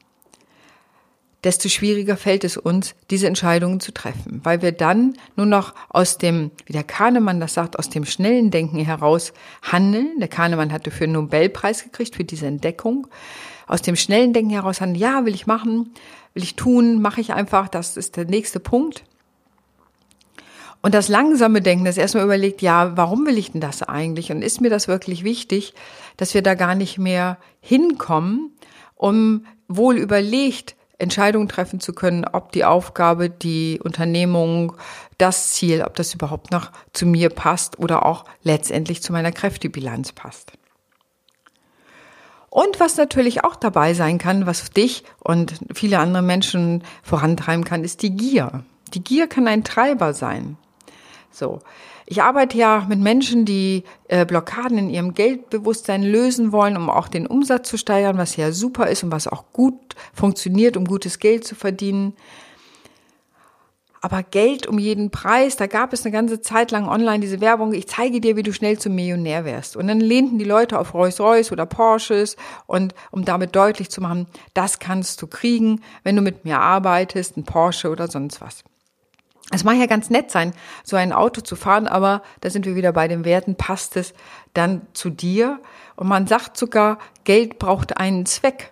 desto 1.46 1.70
schwieriger 1.70 2.18
fällt 2.18 2.44
es 2.44 2.58
uns, 2.58 2.96
diese 3.12 3.28
Entscheidungen 3.28 3.80
zu 3.80 3.94
treffen, 3.94 4.42
weil 4.44 4.64
wir 4.64 4.72
dann 4.72 5.14
nur 5.36 5.46
noch 5.46 5.76
aus 5.90 6.18
dem, 6.18 6.50
wie 6.66 6.74
der 6.74 6.84
Kahnemann 6.84 7.40
das 7.40 7.54
sagt, 7.54 7.78
aus 7.78 7.90
dem 7.90 8.04
schnellen 8.04 8.50
Denken 8.50 8.80
heraus 8.80 9.32
handeln. 9.62 10.20
Der 10.20 10.28
Kahnemann 10.28 10.74
hatte 10.74 10.90
für 10.90 11.04
einen 11.04 11.14
Nobelpreis 11.14 11.84
gekriegt 11.84 12.16
für 12.16 12.24
diese 12.24 12.48
Entdeckung. 12.48 13.08
Aus 13.68 13.84
dem 13.84 13.96
schnellen 13.96 14.34
Denken 14.34 14.52
heraus 14.52 14.82
handeln, 14.82 15.00
ja, 15.00 15.26
will 15.26 15.36
ich 15.36 15.46
machen, 15.46 15.94
will 16.34 16.44
ich 16.44 16.56
tun, 16.56 17.00
mache 17.00 17.22
ich 17.22 17.34
einfach, 17.34 17.68
das 17.70 17.96
ist 17.96 18.18
der 18.18 18.26
nächste 18.26 18.60
Punkt. 18.60 19.04
Und 20.82 20.94
das 20.94 21.10
langsame 21.10 21.62
Denken, 21.62 21.86
das 21.86 21.98
erstmal 21.98 22.26
überlegt, 22.26 22.62
ja, 22.62 22.98
warum 22.98 23.26
will 23.26 23.38
ich 23.38 23.52
denn 23.52 23.62
das 23.62 23.84
eigentlich? 23.84 24.32
Und 24.32 24.42
ist 24.42 24.62
mir 24.62 24.70
das 24.70 24.88
wirklich 24.88 25.24
wichtig, 25.24 25.74
dass 26.18 26.34
wir 26.34 26.42
da 26.42 26.56
gar 26.56 26.76
nicht 26.76 26.98
mehr 26.98 27.38
hinkommen, 27.60 28.52
um 28.96 29.46
wohl 29.68 29.98
überlegt 29.98 30.75
Entscheidungen 30.98 31.48
treffen 31.48 31.80
zu 31.80 31.94
können, 31.94 32.26
ob 32.26 32.52
die 32.52 32.66
Aufgabe, 32.66 33.30
die 33.30 33.80
Unternehmung, 33.84 34.74
das 35.18 35.52
Ziel, 35.54 35.84
ob 35.84 35.96
das 35.96 36.14
überhaupt 36.14 36.52
noch 36.52 36.72
zu 36.94 37.06
mir 37.06 37.30
passt 37.30 37.80
oder 37.80 38.06
auch 38.06 38.26
letztendlich 38.44 39.02
zu 39.02 39.12
meiner 39.12 39.32
Kräftebilanz 39.32 40.14
passt. 40.14 40.54
Und 42.50 42.80
was 42.80 42.96
natürlich 42.96 43.44
auch 43.44 43.58
dabei 43.58 43.94
sein 43.94 44.18
kann, 44.18 44.46
was 44.46 44.72
dich 44.72 45.04
und 45.20 45.56
viele 45.74 46.00
andere 46.00 46.24
Menschen 46.24 46.84
vorantreiben 47.04 47.66
kann, 47.66 47.84
ist 47.84 48.02
die 48.02 48.16
Gier. 48.16 48.64
Die 48.94 49.04
Gier 49.04 49.28
kann 49.28 49.48
ein 49.50 49.66
Treiber 49.66 50.14
sein. 50.14 50.58
So. 51.32 51.60
Ich 52.08 52.22
arbeite 52.22 52.58
ja 52.58 52.86
mit 52.88 53.00
Menschen, 53.00 53.46
die 53.46 53.84
äh, 54.08 54.26
Blockaden 54.26 54.78
in 54.78 54.90
ihrem 54.90 55.16
Geldbewusstsein 55.16 56.04
lösen 56.04 56.52
wollen, 56.52 56.78
um 56.78 56.90
auch 56.90 57.08
den 57.08 57.26
Umsatz 57.26 57.68
zu 57.68 57.78
steigern, 57.78 58.18
was 58.18 58.36
ja 58.36 58.52
super 58.52 58.88
ist 58.88 59.04
und 59.04 59.12
was 59.12 59.28
auch 59.28 59.46
gut 59.54 59.96
funktioniert, 60.14 60.78
um 60.78 60.86
gutes 60.86 61.18
Geld 61.18 61.46
zu 61.46 61.56
verdienen. 61.56 62.14
Aber 64.02 64.22
Geld 64.22 64.68
um 64.68 64.78
jeden 64.78 65.10
Preis, 65.10 65.56
da 65.56 65.66
gab 65.66 65.92
es 65.92 66.06
eine 66.06 66.12
ganze 66.12 66.40
Zeit 66.40 66.70
lang 66.70 66.88
online 66.88 67.22
diese 67.22 67.42
Werbung, 67.42 67.74
ich 67.74 67.88
zeige 67.88 68.22
dir, 68.22 68.36
wie 68.36 68.44
du 68.44 68.54
schnell 68.54 68.78
zum 68.78 68.94
Millionär 68.94 69.46
wärst. 69.46 69.76
Und 69.76 69.88
dann 69.88 70.00
lehnten 70.00 70.38
die 70.38 70.46
Leute 70.46 70.78
auf 70.78 70.94
Rolls-Royce 70.94 71.52
oder 71.52 71.66
Porsches 71.66 72.38
und 72.68 72.94
um 73.10 73.26
damit 73.26 73.56
deutlich 73.56 73.90
zu 73.90 74.02
machen, 74.02 74.28
das 74.54 74.78
kannst 74.78 75.24
du 75.24 75.28
kriegen, 75.28 75.82
wenn 76.04 76.16
du 76.16 76.22
mit 76.22 76.46
mir 76.46 76.60
arbeitest, 76.60 77.36
ein 77.36 77.46
Porsche 77.46 77.90
oder 77.90 78.08
sonst 78.08 78.42
was. 78.42 78.64
Es 79.52 79.64
mag 79.64 79.78
ja 79.78 79.86
ganz 79.86 80.10
nett 80.10 80.32
sein, 80.32 80.54
so 80.84 80.96
ein 80.96 81.14
Auto 81.14 81.42
zu 81.42 81.56
fahren, 81.56 81.88
aber 81.88 82.24
da 82.42 82.50
sind 82.50 82.66
wir 82.66 82.76
wieder 82.76 82.92
bei 82.94 83.08
den 83.08 83.26
Werten, 83.26 83.56
passt 83.56 83.96
es 83.96 84.14
dann 84.54 84.88
zu 84.94 85.10
dir? 85.10 85.60
Und 85.96 86.08
man 86.08 86.26
sagt 86.26 86.58
sogar, 86.58 86.98
Geld 87.26 87.60
braucht 87.60 87.98
einen 87.98 88.26
Zweck. 88.26 88.72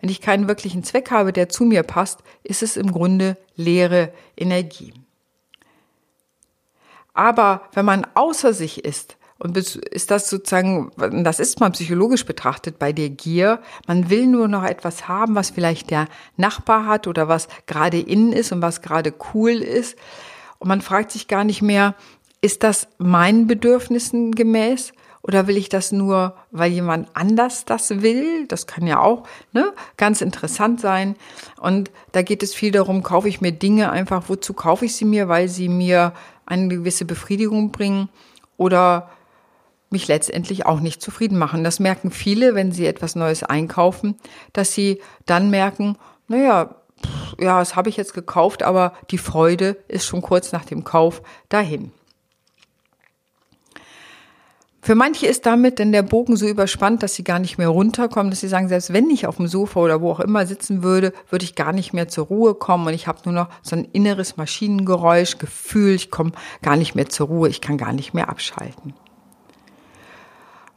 Wenn 0.00 0.10
ich 0.10 0.20
keinen 0.20 0.48
wirklichen 0.48 0.84
Zweck 0.84 1.10
habe, 1.10 1.32
der 1.32 1.48
zu 1.48 1.64
mir 1.64 1.82
passt, 1.82 2.20
ist 2.42 2.62
es 2.62 2.76
im 2.76 2.92
Grunde 2.92 3.38
leere 3.56 4.12
Energie. 4.36 4.92
Aber 7.14 7.62
wenn 7.72 7.84
man 7.84 8.06
außer 8.14 8.52
sich 8.52 8.84
ist, 8.84 9.16
und 9.42 9.56
ist 9.56 10.12
das 10.12 10.30
sozusagen, 10.30 10.92
das 11.24 11.40
ist 11.40 11.58
mal 11.58 11.70
psychologisch 11.70 12.24
betrachtet 12.24 12.78
bei 12.78 12.92
der 12.92 13.10
Gier, 13.10 13.58
man 13.88 14.08
will 14.08 14.28
nur 14.28 14.46
noch 14.46 14.62
etwas 14.62 15.08
haben, 15.08 15.34
was 15.34 15.50
vielleicht 15.50 15.90
der 15.90 16.06
Nachbar 16.36 16.86
hat 16.86 17.08
oder 17.08 17.26
was 17.26 17.48
gerade 17.66 17.98
innen 17.98 18.32
ist 18.32 18.52
und 18.52 18.62
was 18.62 18.82
gerade 18.82 19.12
cool 19.34 19.50
ist. 19.50 19.98
Und 20.60 20.68
man 20.68 20.80
fragt 20.80 21.10
sich 21.10 21.26
gar 21.26 21.42
nicht 21.42 21.60
mehr, 21.60 21.96
ist 22.40 22.62
das 22.62 22.86
meinen 22.98 23.48
Bedürfnissen 23.48 24.30
gemäß? 24.30 24.92
Oder 25.22 25.48
will 25.48 25.56
ich 25.56 25.68
das 25.68 25.90
nur, 25.90 26.36
weil 26.52 26.70
jemand 26.70 27.08
anders 27.14 27.64
das 27.64 28.00
will? 28.00 28.46
Das 28.46 28.68
kann 28.68 28.86
ja 28.86 29.00
auch 29.00 29.24
ne, 29.52 29.72
ganz 29.96 30.20
interessant 30.20 30.80
sein. 30.80 31.16
Und 31.60 31.90
da 32.12 32.22
geht 32.22 32.44
es 32.44 32.54
viel 32.54 32.70
darum, 32.70 33.02
kaufe 33.02 33.28
ich 33.28 33.40
mir 33.40 33.50
Dinge 33.50 33.90
einfach, 33.90 34.28
wozu 34.28 34.52
kaufe 34.52 34.84
ich 34.84 34.94
sie 34.94 35.04
mir, 35.04 35.26
weil 35.26 35.48
sie 35.48 35.68
mir 35.68 36.12
eine 36.46 36.68
gewisse 36.68 37.04
Befriedigung 37.04 37.72
bringen? 37.72 38.08
Oder 38.56 39.10
mich 39.92 40.08
letztendlich 40.08 40.66
auch 40.66 40.80
nicht 40.80 41.00
zufrieden 41.00 41.38
machen. 41.38 41.64
Das 41.64 41.80
merken 41.80 42.10
viele, 42.10 42.54
wenn 42.54 42.72
sie 42.72 42.86
etwas 42.86 43.14
Neues 43.14 43.42
einkaufen, 43.42 44.16
dass 44.52 44.72
sie 44.72 45.00
dann 45.26 45.50
merken, 45.50 45.96
naja, 46.28 46.76
ja, 47.38 47.58
das 47.58 47.76
habe 47.76 47.88
ich 47.88 47.96
jetzt 47.96 48.14
gekauft, 48.14 48.62
aber 48.62 48.92
die 49.10 49.18
Freude 49.18 49.76
ist 49.88 50.06
schon 50.06 50.22
kurz 50.22 50.52
nach 50.52 50.64
dem 50.64 50.84
Kauf 50.84 51.22
dahin. 51.48 51.92
Für 54.84 54.96
manche 54.96 55.28
ist 55.28 55.46
damit 55.46 55.78
denn 55.78 55.92
der 55.92 56.02
Bogen 56.02 56.34
so 56.34 56.44
überspannt, 56.48 57.04
dass 57.04 57.14
sie 57.14 57.22
gar 57.22 57.38
nicht 57.38 57.56
mehr 57.56 57.68
runterkommen, 57.68 58.30
dass 58.30 58.40
sie 58.40 58.48
sagen, 58.48 58.66
selbst 58.66 58.92
wenn 58.92 59.08
ich 59.10 59.28
auf 59.28 59.36
dem 59.36 59.46
Sofa 59.46 59.78
oder 59.78 60.00
wo 60.00 60.10
auch 60.10 60.18
immer 60.18 60.44
sitzen 60.44 60.82
würde, 60.82 61.12
würde 61.30 61.44
ich 61.44 61.54
gar 61.54 61.72
nicht 61.72 61.92
mehr 61.92 62.08
zur 62.08 62.26
Ruhe 62.26 62.54
kommen 62.54 62.88
und 62.88 62.92
ich 62.92 63.06
habe 63.06 63.20
nur 63.24 63.32
noch 63.32 63.48
so 63.62 63.76
ein 63.76 63.84
inneres 63.92 64.36
Maschinengeräusch, 64.36 65.38
Gefühl, 65.38 65.94
ich 65.94 66.10
komme 66.10 66.32
gar 66.62 66.74
nicht 66.74 66.96
mehr 66.96 67.08
zur 67.08 67.28
Ruhe, 67.28 67.48
ich 67.48 67.60
kann 67.60 67.78
gar 67.78 67.92
nicht 67.92 68.12
mehr 68.12 68.28
abschalten. 68.28 68.94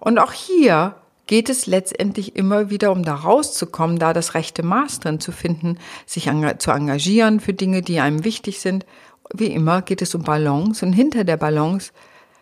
Und 0.06 0.20
auch 0.20 0.34
hier 0.34 0.96
geht 1.26 1.50
es 1.50 1.66
letztendlich 1.66 2.36
immer 2.36 2.70
wieder 2.70 2.92
um 2.92 3.02
da 3.02 3.16
rauszukommen, 3.16 3.98
da 3.98 4.14
das 4.14 4.36
rechte 4.36 4.62
Maß 4.62 5.00
drin 5.00 5.20
zu 5.20 5.32
finden, 5.32 5.80
sich 6.06 6.30
zu 6.60 6.70
engagieren 6.70 7.40
für 7.40 7.56
Dinge, 7.56 7.82
die 7.82 8.00
einem 8.00 8.24
wichtig 8.24 8.60
sind. 8.60 8.86
Wie 9.34 9.48
immer 9.48 9.82
geht 9.82 10.04
es 10.04 10.14
um 10.14 10.22
Balance 10.22 10.86
und 10.86 10.94
hinter 10.94 11.24
der 11.24 11.38
Balance 11.38 11.92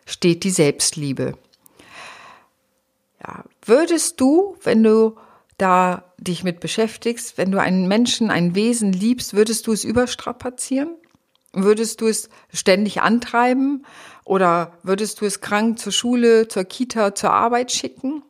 steht 0.05 0.43
die 0.43 0.49
Selbstliebe. 0.49 1.37
Ja, 3.25 3.45
würdest 3.65 4.19
du, 4.19 4.57
wenn 4.61 4.83
du 4.83 5.15
da 5.57 6.03
dich 6.17 6.43
mit 6.43 6.59
beschäftigst, 6.59 7.37
wenn 7.37 7.49
du 7.49 7.61
einen 7.61 7.87
Menschen, 7.87 8.29
ein 8.29 8.55
Wesen 8.55 8.91
liebst, 8.91 9.35
würdest 9.35 9.67
du 9.67 9.71
es 9.71 9.85
überstrapazieren? 9.85 10.97
Würdest 11.53 12.01
du 12.01 12.07
es 12.07 12.29
ständig 12.51 13.01
antreiben 13.01 13.85
oder 14.25 14.73
würdest 14.81 15.21
du 15.21 15.25
es 15.25 15.39
krank 15.39 15.77
zur 15.77 15.91
Schule, 15.91 16.47
zur 16.47 16.63
Kita, 16.63 17.13
zur 17.13 17.31
Arbeit 17.31 17.71
schicken? 17.71 18.23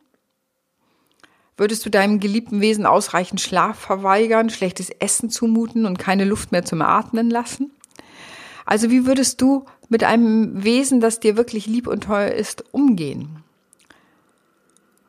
Würdest 1.56 1.86
du 1.86 1.90
deinem 1.90 2.20
geliebten 2.20 2.60
Wesen 2.60 2.84
ausreichend 2.84 3.40
Schlaf 3.40 3.78
verweigern, 3.78 4.50
schlechtes 4.50 4.90
Essen 4.90 5.30
zumuten 5.30 5.86
und 5.86 5.98
keine 5.98 6.24
Luft 6.24 6.52
mehr 6.52 6.64
zum 6.64 6.82
Atmen 6.82 7.30
lassen? 7.30 7.70
Also 8.66 8.90
wie 8.90 9.06
würdest 9.06 9.40
du 9.40 9.64
mit 9.88 10.04
einem 10.04 10.62
Wesen, 10.62 11.00
das 11.00 11.20
dir 11.20 11.36
wirklich 11.36 11.66
lieb 11.66 11.86
und 11.86 12.04
teuer 12.04 12.32
ist, 12.32 12.64
umgehen? 12.72 13.42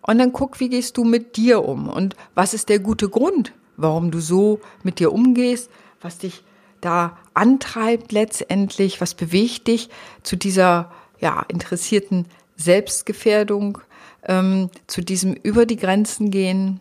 Und 0.01 0.19
dann 0.19 0.33
guck, 0.33 0.59
wie 0.59 0.69
gehst 0.69 0.97
du 0.97 1.03
mit 1.03 1.35
dir 1.35 1.65
um 1.65 1.89
und 1.89 2.15
was 2.35 2.53
ist 2.53 2.69
der 2.69 2.79
gute 2.79 3.09
Grund, 3.09 3.53
warum 3.75 4.11
du 4.11 4.19
so 4.19 4.61
mit 4.83 4.99
dir 4.99 5.11
umgehst, 5.11 5.69
was 5.99 6.19
dich 6.19 6.43
da 6.85 7.17
antreibt 7.33 8.11
letztendlich, 8.11 9.01
was 9.01 9.13
bewegt 9.13 9.67
dich 9.67 9.89
zu 10.23 10.35
dieser 10.35 10.91
ja, 11.19 11.43
interessierten 11.47 12.27
Selbstgefährdung, 12.55 13.79
ähm, 14.23 14.69
zu 14.87 15.01
diesem 15.01 15.33
über 15.33 15.65
die 15.65 15.77
Grenzen 15.77 16.31
gehen. 16.31 16.79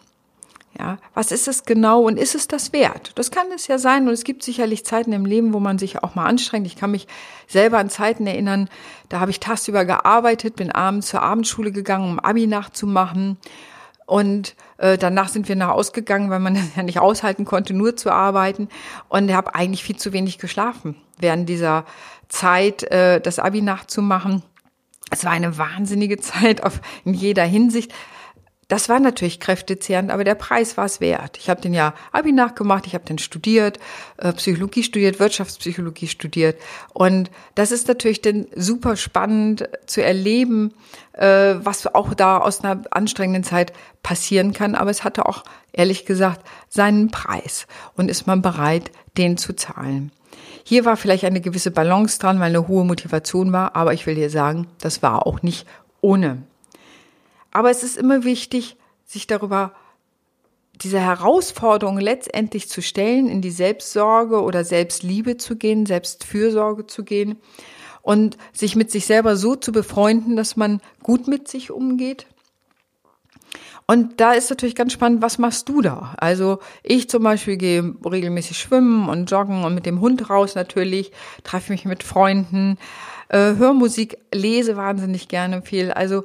Ja, 0.78 0.98
was 1.14 1.30
ist 1.30 1.46
es 1.46 1.64
genau 1.64 2.02
und 2.02 2.18
ist 2.18 2.34
es 2.34 2.48
das 2.48 2.72
wert? 2.72 3.12
Das 3.14 3.30
kann 3.30 3.46
es 3.54 3.68
ja 3.68 3.78
sein 3.78 4.08
und 4.08 4.12
es 4.12 4.24
gibt 4.24 4.42
sicherlich 4.42 4.84
Zeiten 4.84 5.12
im 5.12 5.24
Leben, 5.24 5.52
wo 5.52 5.60
man 5.60 5.78
sich 5.78 6.02
auch 6.02 6.16
mal 6.16 6.26
anstrengt. 6.26 6.66
Ich 6.66 6.74
kann 6.74 6.90
mich 6.90 7.06
selber 7.46 7.78
an 7.78 7.90
Zeiten 7.90 8.26
erinnern, 8.26 8.68
da 9.08 9.20
habe 9.20 9.30
ich 9.30 9.38
tagsüber 9.38 9.84
gearbeitet, 9.84 10.56
bin 10.56 10.72
abends 10.72 11.08
zur 11.08 11.22
Abendschule 11.22 11.70
gegangen, 11.70 12.10
um 12.10 12.18
Abi 12.18 12.48
nachzumachen 12.48 13.36
und 14.06 14.56
danach 14.76 15.28
sind 15.28 15.48
wir 15.48 15.56
nach 15.56 15.70
ausgegangen, 15.70 16.30
weil 16.30 16.40
man 16.40 16.56
ja 16.76 16.82
nicht 16.82 16.98
aushalten 16.98 17.44
konnte, 17.44 17.74
nur 17.74 17.96
zu 17.96 18.10
arbeiten. 18.10 18.68
Und 19.08 19.28
ich 19.28 19.34
habe 19.34 19.54
eigentlich 19.54 19.84
viel 19.84 19.96
zu 19.96 20.12
wenig 20.12 20.38
geschlafen 20.38 20.96
während 21.18 21.48
dieser 21.48 21.84
Zeit, 22.28 22.82
äh, 22.84 23.20
das 23.20 23.38
Abi 23.38 23.62
nachzumachen. 23.62 24.42
Es 25.10 25.24
war 25.24 25.32
eine 25.32 25.58
wahnsinnige 25.58 26.18
Zeit 26.20 26.62
auf, 26.62 26.80
in 27.04 27.14
jeder 27.14 27.44
Hinsicht. 27.44 27.92
Das 28.68 28.88
war 28.88 28.98
natürlich 28.98 29.40
kräftezehrend, 29.40 30.10
aber 30.10 30.24
der 30.24 30.34
Preis 30.34 30.76
war 30.76 30.86
es 30.86 31.00
wert. 31.00 31.38
Ich 31.38 31.50
habe 31.50 31.60
den 31.60 31.74
ja 31.74 31.94
Abi 32.12 32.32
nachgemacht, 32.32 32.86
ich 32.86 32.94
habe 32.94 33.04
den 33.04 33.18
studiert, 33.18 33.78
äh, 34.16 34.32
Psychologie 34.32 34.82
studiert, 34.82 35.20
Wirtschaftspsychologie 35.20 36.08
studiert. 36.08 36.58
Und 36.92 37.30
das 37.54 37.72
ist 37.72 37.88
natürlich 37.88 38.22
dann 38.22 38.46
super 38.54 38.96
spannend 38.96 39.68
zu 39.86 40.02
erleben, 40.02 40.72
äh, 41.12 41.54
was 41.58 41.86
auch 41.94 42.14
da 42.14 42.38
aus 42.38 42.64
einer 42.64 42.82
anstrengenden 42.90 43.44
Zeit 43.44 43.72
passieren 44.02 44.52
kann. 44.52 44.74
Aber 44.74 44.90
es 44.90 45.04
hatte 45.04 45.26
auch, 45.26 45.44
ehrlich 45.72 46.06
gesagt, 46.06 46.46
seinen 46.68 47.10
Preis. 47.10 47.66
Und 47.96 48.10
ist 48.10 48.26
man 48.26 48.42
bereit, 48.42 48.90
den 49.18 49.36
zu 49.36 49.54
zahlen. 49.54 50.10
Hier 50.64 50.84
war 50.86 50.96
vielleicht 50.96 51.24
eine 51.24 51.42
gewisse 51.42 51.70
Balance 51.70 52.18
dran, 52.18 52.40
weil 52.40 52.48
eine 52.48 52.66
hohe 52.66 52.84
Motivation 52.84 53.52
war. 53.52 53.76
Aber 53.76 53.92
ich 53.92 54.06
will 54.06 54.14
dir 54.14 54.30
sagen, 54.30 54.68
das 54.80 55.02
war 55.02 55.26
auch 55.26 55.42
nicht 55.42 55.66
ohne. 56.00 56.42
Aber 57.54 57.70
es 57.70 57.82
ist 57.82 57.96
immer 57.96 58.24
wichtig, 58.24 58.76
sich 59.06 59.26
darüber 59.26 59.72
diese 60.82 60.98
Herausforderung 60.98 61.98
letztendlich 61.98 62.68
zu 62.68 62.82
stellen, 62.82 63.28
in 63.28 63.40
die 63.40 63.52
Selbstsorge 63.52 64.42
oder 64.42 64.64
Selbstliebe 64.64 65.36
zu 65.36 65.56
gehen, 65.56 65.86
Selbstfürsorge 65.86 66.86
zu 66.86 67.04
gehen 67.04 67.38
und 68.02 68.36
sich 68.52 68.74
mit 68.74 68.90
sich 68.90 69.06
selber 69.06 69.36
so 69.36 69.54
zu 69.54 69.70
befreunden, 69.70 70.34
dass 70.34 70.56
man 70.56 70.80
gut 71.02 71.28
mit 71.28 71.46
sich 71.46 71.70
umgeht. 71.70 72.26
Und 73.86 74.20
da 74.20 74.32
ist 74.32 74.50
natürlich 74.50 74.74
ganz 74.74 74.92
spannend, 74.92 75.22
was 75.22 75.38
machst 75.38 75.68
du 75.68 75.80
da? 75.80 76.14
Also 76.16 76.58
ich 76.82 77.08
zum 77.08 77.22
Beispiel 77.22 77.56
gehe 77.56 77.94
regelmäßig 78.04 78.58
schwimmen 78.58 79.08
und 79.08 79.30
joggen 79.30 79.62
und 79.62 79.74
mit 79.74 79.86
dem 79.86 80.00
Hund 80.00 80.28
raus 80.28 80.56
natürlich, 80.56 81.12
treffe 81.44 81.70
mich 81.70 81.84
mit 81.84 82.02
Freunden, 82.02 82.78
äh, 83.34 83.56
höre 83.56 83.74
Musik, 83.74 84.16
lese 84.32 84.76
wahnsinnig 84.76 85.26
gerne 85.26 85.62
viel. 85.62 85.90
Also 85.90 86.22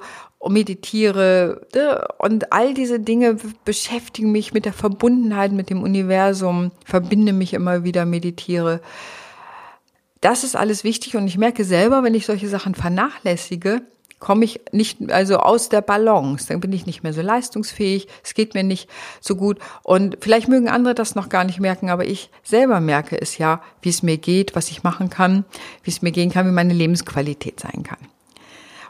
meditiere 0.48 1.68
ne? 1.74 2.08
und 2.20 2.54
all 2.54 2.74
diese 2.74 3.00
Dinge 3.00 3.38
beschäftigen 3.66 4.32
mich 4.32 4.54
mit 4.54 4.66
der 4.66 4.74
Verbundenheit 4.74 5.52
mit 5.52 5.70
dem 5.70 5.82
Universum, 5.82 6.72
verbinde 6.86 7.34
mich 7.34 7.54
immer 7.54 7.84
wieder, 7.84 8.06
meditiere. 8.06 8.80
Das 10.22 10.44
ist 10.44 10.56
alles 10.56 10.84
wichtig 10.84 11.16
und 11.18 11.28
ich 11.28 11.38
merke 11.38 11.64
selber, 11.64 12.04
wenn 12.04 12.14
ich 12.14 12.26
solche 12.26 12.48
Sachen 12.48 12.76
vernachlässige, 12.76 13.82
komme 14.20 14.46
ich 14.46 14.62
nicht, 14.72 15.12
also 15.12 15.38
aus 15.38 15.70
der 15.70 15.82
Balance, 15.82 16.48
dann 16.48 16.60
bin 16.60 16.74
ich 16.74 16.86
nicht 16.86 17.04
mehr 17.04 17.14
so 17.14 17.22
leistungsfähig, 17.22 18.08
es 18.24 18.34
geht 18.34 18.54
mir 18.54 18.64
nicht 18.64 18.90
so 19.22 19.36
gut 19.36 19.60
und 19.84 20.18
vielleicht 20.22 20.48
mögen 20.48 20.70
andere 20.70 20.94
das 20.94 21.16
noch 21.16 21.30
gar 21.30 21.44
nicht 21.44 21.60
merken, 21.60 21.90
aber 21.90 22.06
ich 22.06 22.30
selber 22.44 22.80
merke 22.80 23.20
es 23.20 23.38
ja, 23.38 23.62
wie 23.82 23.90
es 23.90 24.04
mir 24.04 24.18
geht, 24.18 24.56
was 24.56 24.70
ich 24.70 24.84
machen 24.84 25.10
kann, 25.10 25.46
wie 25.84 25.92
es 25.92 26.02
mir 26.02 26.12
gehen 26.12 26.32
kann, 26.32 26.48
wie 26.48 26.52
meine 26.52 26.74
Lebensqualität 26.74 27.60
sein 27.60 27.84
kann. 27.84 28.00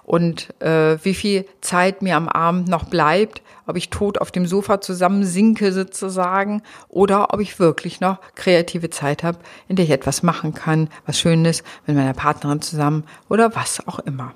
und 0.10 0.60
äh, 0.60 0.98
wie 1.04 1.14
viel 1.14 1.46
Zeit 1.62 2.02
mir 2.02 2.16
am 2.16 2.28
Abend 2.28 2.68
noch 2.68 2.86
bleibt, 2.86 3.44
ob 3.68 3.78
ich 3.78 3.92
tot 3.92 4.18
auf 4.18 4.32
dem 4.32 4.48
Sofa 4.48 4.82
zusammensinke 4.82 5.72
sozusagen 5.72 6.64
oder 6.88 7.32
ob 7.32 7.40
ich 7.40 7.60
wirklich 7.60 8.02
noch 8.02 8.18
kreative 8.34 8.90
Zeit 8.90 9.22
habe, 9.22 9.38
in 9.68 9.76
der 9.76 9.86
ich 9.86 9.92
etwas 9.92 10.24
machen 10.24 10.56
kann, 10.56 10.90
was 11.06 11.20
Schönes 11.20 11.64
mit 11.86 11.96
meiner 11.96 12.14
Partnerin 12.14 12.64
zusammen 12.64 13.04
oder 13.30 13.56
was 13.56 13.88
auch 13.88 14.00
immer. 14.00 14.34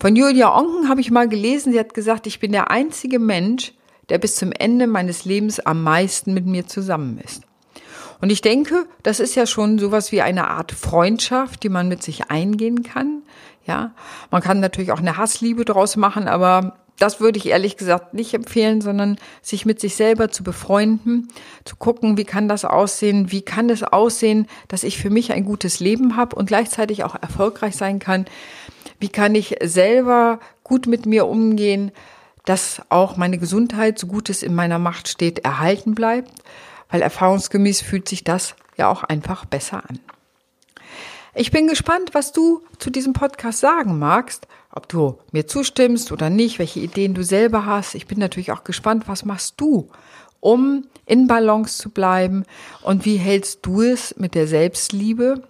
Von 0.00 0.16
Julia 0.16 0.56
Onken 0.56 0.88
habe 0.88 1.02
ich 1.02 1.10
mal 1.10 1.28
gelesen, 1.28 1.74
sie 1.74 1.78
hat 1.78 1.92
gesagt, 1.92 2.26
ich 2.26 2.40
bin 2.40 2.52
der 2.52 2.70
einzige 2.70 3.18
Mensch, 3.18 3.74
der 4.08 4.16
bis 4.16 4.34
zum 4.34 4.50
Ende 4.50 4.86
meines 4.86 5.26
Lebens 5.26 5.60
am 5.60 5.82
meisten 5.82 6.32
mit 6.32 6.46
mir 6.46 6.66
zusammen 6.66 7.20
ist. 7.22 7.42
Und 8.22 8.30
ich 8.30 8.40
denke, 8.40 8.86
das 9.02 9.20
ist 9.20 9.34
ja 9.34 9.44
schon 9.44 9.78
sowas 9.78 10.10
wie 10.10 10.22
eine 10.22 10.48
Art 10.48 10.72
Freundschaft, 10.72 11.62
die 11.62 11.68
man 11.68 11.86
mit 11.88 12.02
sich 12.02 12.30
eingehen 12.30 12.82
kann. 12.82 13.22
Ja, 13.66 13.92
man 14.30 14.40
kann 14.40 14.60
natürlich 14.60 14.90
auch 14.90 15.00
eine 15.00 15.18
Hassliebe 15.18 15.66
draus 15.66 15.96
machen, 15.96 16.28
aber 16.28 16.78
das 17.00 17.20
würde 17.20 17.38
ich 17.38 17.46
ehrlich 17.46 17.76
gesagt 17.76 18.14
nicht 18.14 18.34
empfehlen, 18.34 18.80
sondern 18.82 19.16
sich 19.42 19.64
mit 19.64 19.80
sich 19.80 19.96
selber 19.96 20.30
zu 20.30 20.42
befreunden, 20.42 21.28
zu 21.64 21.76
gucken, 21.76 22.18
wie 22.18 22.24
kann 22.24 22.46
das 22.46 22.64
aussehen, 22.64 23.32
wie 23.32 23.42
kann 23.42 23.70
es 23.70 23.82
aussehen, 23.82 24.46
dass 24.68 24.82
ich 24.82 24.98
für 24.98 25.10
mich 25.10 25.32
ein 25.32 25.44
gutes 25.44 25.80
Leben 25.80 26.16
habe 26.16 26.36
und 26.36 26.46
gleichzeitig 26.46 27.04
auch 27.04 27.14
erfolgreich 27.20 27.74
sein 27.74 27.98
kann. 28.00 28.26
Wie 28.98 29.08
kann 29.08 29.34
ich 29.34 29.56
selber 29.62 30.40
gut 30.64 30.86
mit 30.86 31.06
mir 31.06 31.26
umgehen, 31.26 31.92
dass 32.44 32.82
auch 32.88 33.16
meine 33.16 33.38
Gesundheit, 33.38 33.98
so 33.98 34.06
gut 34.06 34.30
es 34.30 34.42
in 34.42 34.54
meiner 34.54 34.78
Macht 34.78 35.08
steht, 35.08 35.40
erhalten 35.40 35.94
bleibt 35.94 36.32
weil 36.90 37.02
erfahrungsgemäß 37.02 37.80
fühlt 37.80 38.08
sich 38.08 38.24
das 38.24 38.54
ja 38.76 38.90
auch 38.90 39.04
einfach 39.04 39.44
besser 39.44 39.82
an. 39.88 39.98
Ich 41.34 41.52
bin 41.52 41.68
gespannt, 41.68 42.10
was 42.12 42.32
du 42.32 42.62
zu 42.78 42.90
diesem 42.90 43.12
Podcast 43.12 43.60
sagen 43.60 43.98
magst, 43.98 44.48
ob 44.72 44.88
du 44.88 45.18
mir 45.30 45.46
zustimmst 45.46 46.10
oder 46.10 46.28
nicht, 46.28 46.58
welche 46.58 46.80
Ideen 46.80 47.14
du 47.14 47.22
selber 47.22 47.66
hast. 47.66 47.94
Ich 47.94 48.06
bin 48.06 48.18
natürlich 48.18 48.50
auch 48.52 48.64
gespannt, 48.64 49.04
was 49.06 49.24
machst 49.24 49.54
du, 49.58 49.88
um 50.40 50.86
in 51.06 51.28
Balance 51.28 51.78
zu 51.78 51.90
bleiben 51.90 52.44
und 52.82 53.04
wie 53.04 53.16
hältst 53.16 53.60
du 53.62 53.82
es 53.82 54.16
mit 54.16 54.34
der 54.34 54.48
Selbstliebe? 54.48 55.42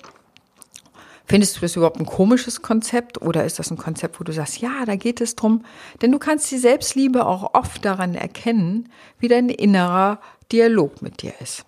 Findest 1.30 1.56
du 1.56 1.60
das 1.60 1.76
überhaupt 1.76 2.00
ein 2.00 2.06
komisches 2.06 2.60
Konzept 2.60 3.22
oder 3.22 3.44
ist 3.44 3.60
das 3.60 3.70
ein 3.70 3.76
Konzept, 3.76 4.18
wo 4.18 4.24
du 4.24 4.32
sagst, 4.32 4.60
ja, 4.60 4.84
da 4.84 4.96
geht 4.96 5.20
es 5.20 5.36
drum? 5.36 5.64
Denn 6.02 6.10
du 6.10 6.18
kannst 6.18 6.50
die 6.50 6.58
Selbstliebe 6.58 7.24
auch 7.24 7.54
oft 7.54 7.84
daran 7.84 8.16
erkennen, 8.16 8.88
wie 9.20 9.28
dein 9.28 9.48
innerer 9.48 10.18
Dialog 10.50 11.02
mit 11.02 11.22
dir 11.22 11.32
ist. 11.40 11.64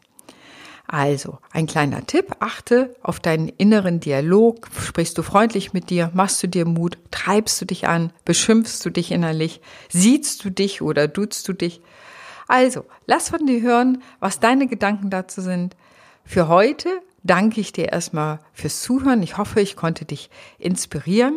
Also, 0.88 1.38
ein 1.52 1.68
kleiner 1.68 2.04
Tipp, 2.04 2.34
achte 2.40 2.96
auf 3.04 3.20
deinen 3.20 3.46
inneren 3.46 4.00
Dialog. 4.00 4.66
Sprichst 4.76 5.16
du 5.16 5.22
freundlich 5.22 5.72
mit 5.72 5.90
dir? 5.90 6.10
Machst 6.12 6.42
du 6.42 6.48
dir 6.48 6.64
Mut? 6.64 6.98
Treibst 7.12 7.60
du 7.60 7.64
dich 7.64 7.86
an? 7.86 8.12
Beschimpfst 8.24 8.84
du 8.84 8.90
dich 8.90 9.12
innerlich? 9.12 9.60
Siehst 9.90 10.44
du 10.44 10.50
dich 10.50 10.82
oder 10.82 11.06
duzt 11.06 11.46
du 11.46 11.52
dich? 11.52 11.80
Also, 12.48 12.84
lass 13.06 13.28
von 13.28 13.46
dir 13.46 13.62
hören, 13.62 14.02
was 14.18 14.40
deine 14.40 14.66
Gedanken 14.66 15.08
dazu 15.08 15.40
sind. 15.40 15.76
Für 16.24 16.48
heute 16.48 16.88
danke 17.22 17.60
ich 17.60 17.72
dir 17.72 17.92
erstmal 17.92 18.40
fürs 18.52 18.82
Zuhören. 18.82 19.22
Ich 19.22 19.36
hoffe, 19.38 19.60
ich 19.60 19.76
konnte 19.76 20.04
dich 20.04 20.30
inspirieren 20.58 21.34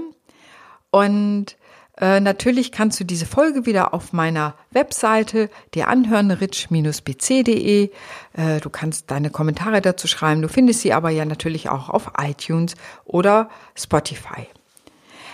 und 0.91 1.57
äh, 1.99 2.19
natürlich 2.19 2.71
kannst 2.71 2.99
du 2.99 3.05
diese 3.05 3.25
Folge 3.25 3.65
wieder 3.65 3.93
auf 3.93 4.11
meiner 4.11 4.55
Webseite 4.71 5.49
dir 5.73 5.87
anhören, 5.87 6.29
rich-bc.de. 6.31 7.89
Äh, 8.33 8.59
du 8.59 8.69
kannst 8.69 9.11
deine 9.11 9.29
Kommentare 9.29 9.81
dazu 9.81 10.07
schreiben. 10.07 10.41
Du 10.41 10.49
findest 10.49 10.81
sie 10.81 10.91
aber 10.91 11.09
ja 11.09 11.23
natürlich 11.23 11.69
auch 11.69 11.89
auf 11.89 12.11
iTunes 12.17 12.75
oder 13.05 13.49
Spotify. 13.75 14.47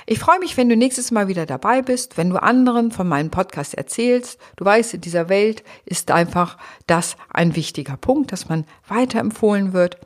Ich 0.05 0.19
freue 0.19 0.39
mich, 0.39 0.57
wenn 0.57 0.69
du 0.69 0.75
nächstes 0.75 1.11
Mal 1.11 1.27
wieder 1.27 1.45
dabei 1.45 1.81
bist, 1.81 2.17
wenn 2.17 2.29
du 2.29 2.41
anderen 2.41 2.91
von 2.91 3.07
meinem 3.07 3.29
Podcast 3.29 3.75
erzählst. 3.75 4.39
Du 4.55 4.65
weißt, 4.65 4.95
in 4.95 5.01
dieser 5.01 5.29
Welt 5.29 5.63
ist 5.85 6.11
einfach 6.11 6.57
das 6.85 7.15
ein 7.29 7.55
wichtiger 7.55 7.97
Punkt, 7.97 8.31
dass 8.31 8.49
man 8.49 8.65
weiterempfohlen 8.87 9.73
wird. 9.73 9.97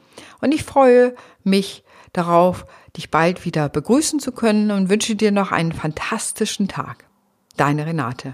Und 0.41 0.53
ich 0.53 0.63
freue 0.63 1.15
mich 1.43 1.83
darauf, 2.13 2.65
dich 2.95 3.11
bald 3.11 3.45
wieder 3.45 3.69
begrüßen 3.69 4.19
zu 4.19 4.31
können 4.31 4.71
und 4.71 4.89
wünsche 4.89 5.15
dir 5.15 5.31
noch 5.31 5.51
einen 5.51 5.71
fantastischen 5.71 6.67
Tag. 6.67 7.05
Deine 7.57 7.85
Renate. 7.85 8.33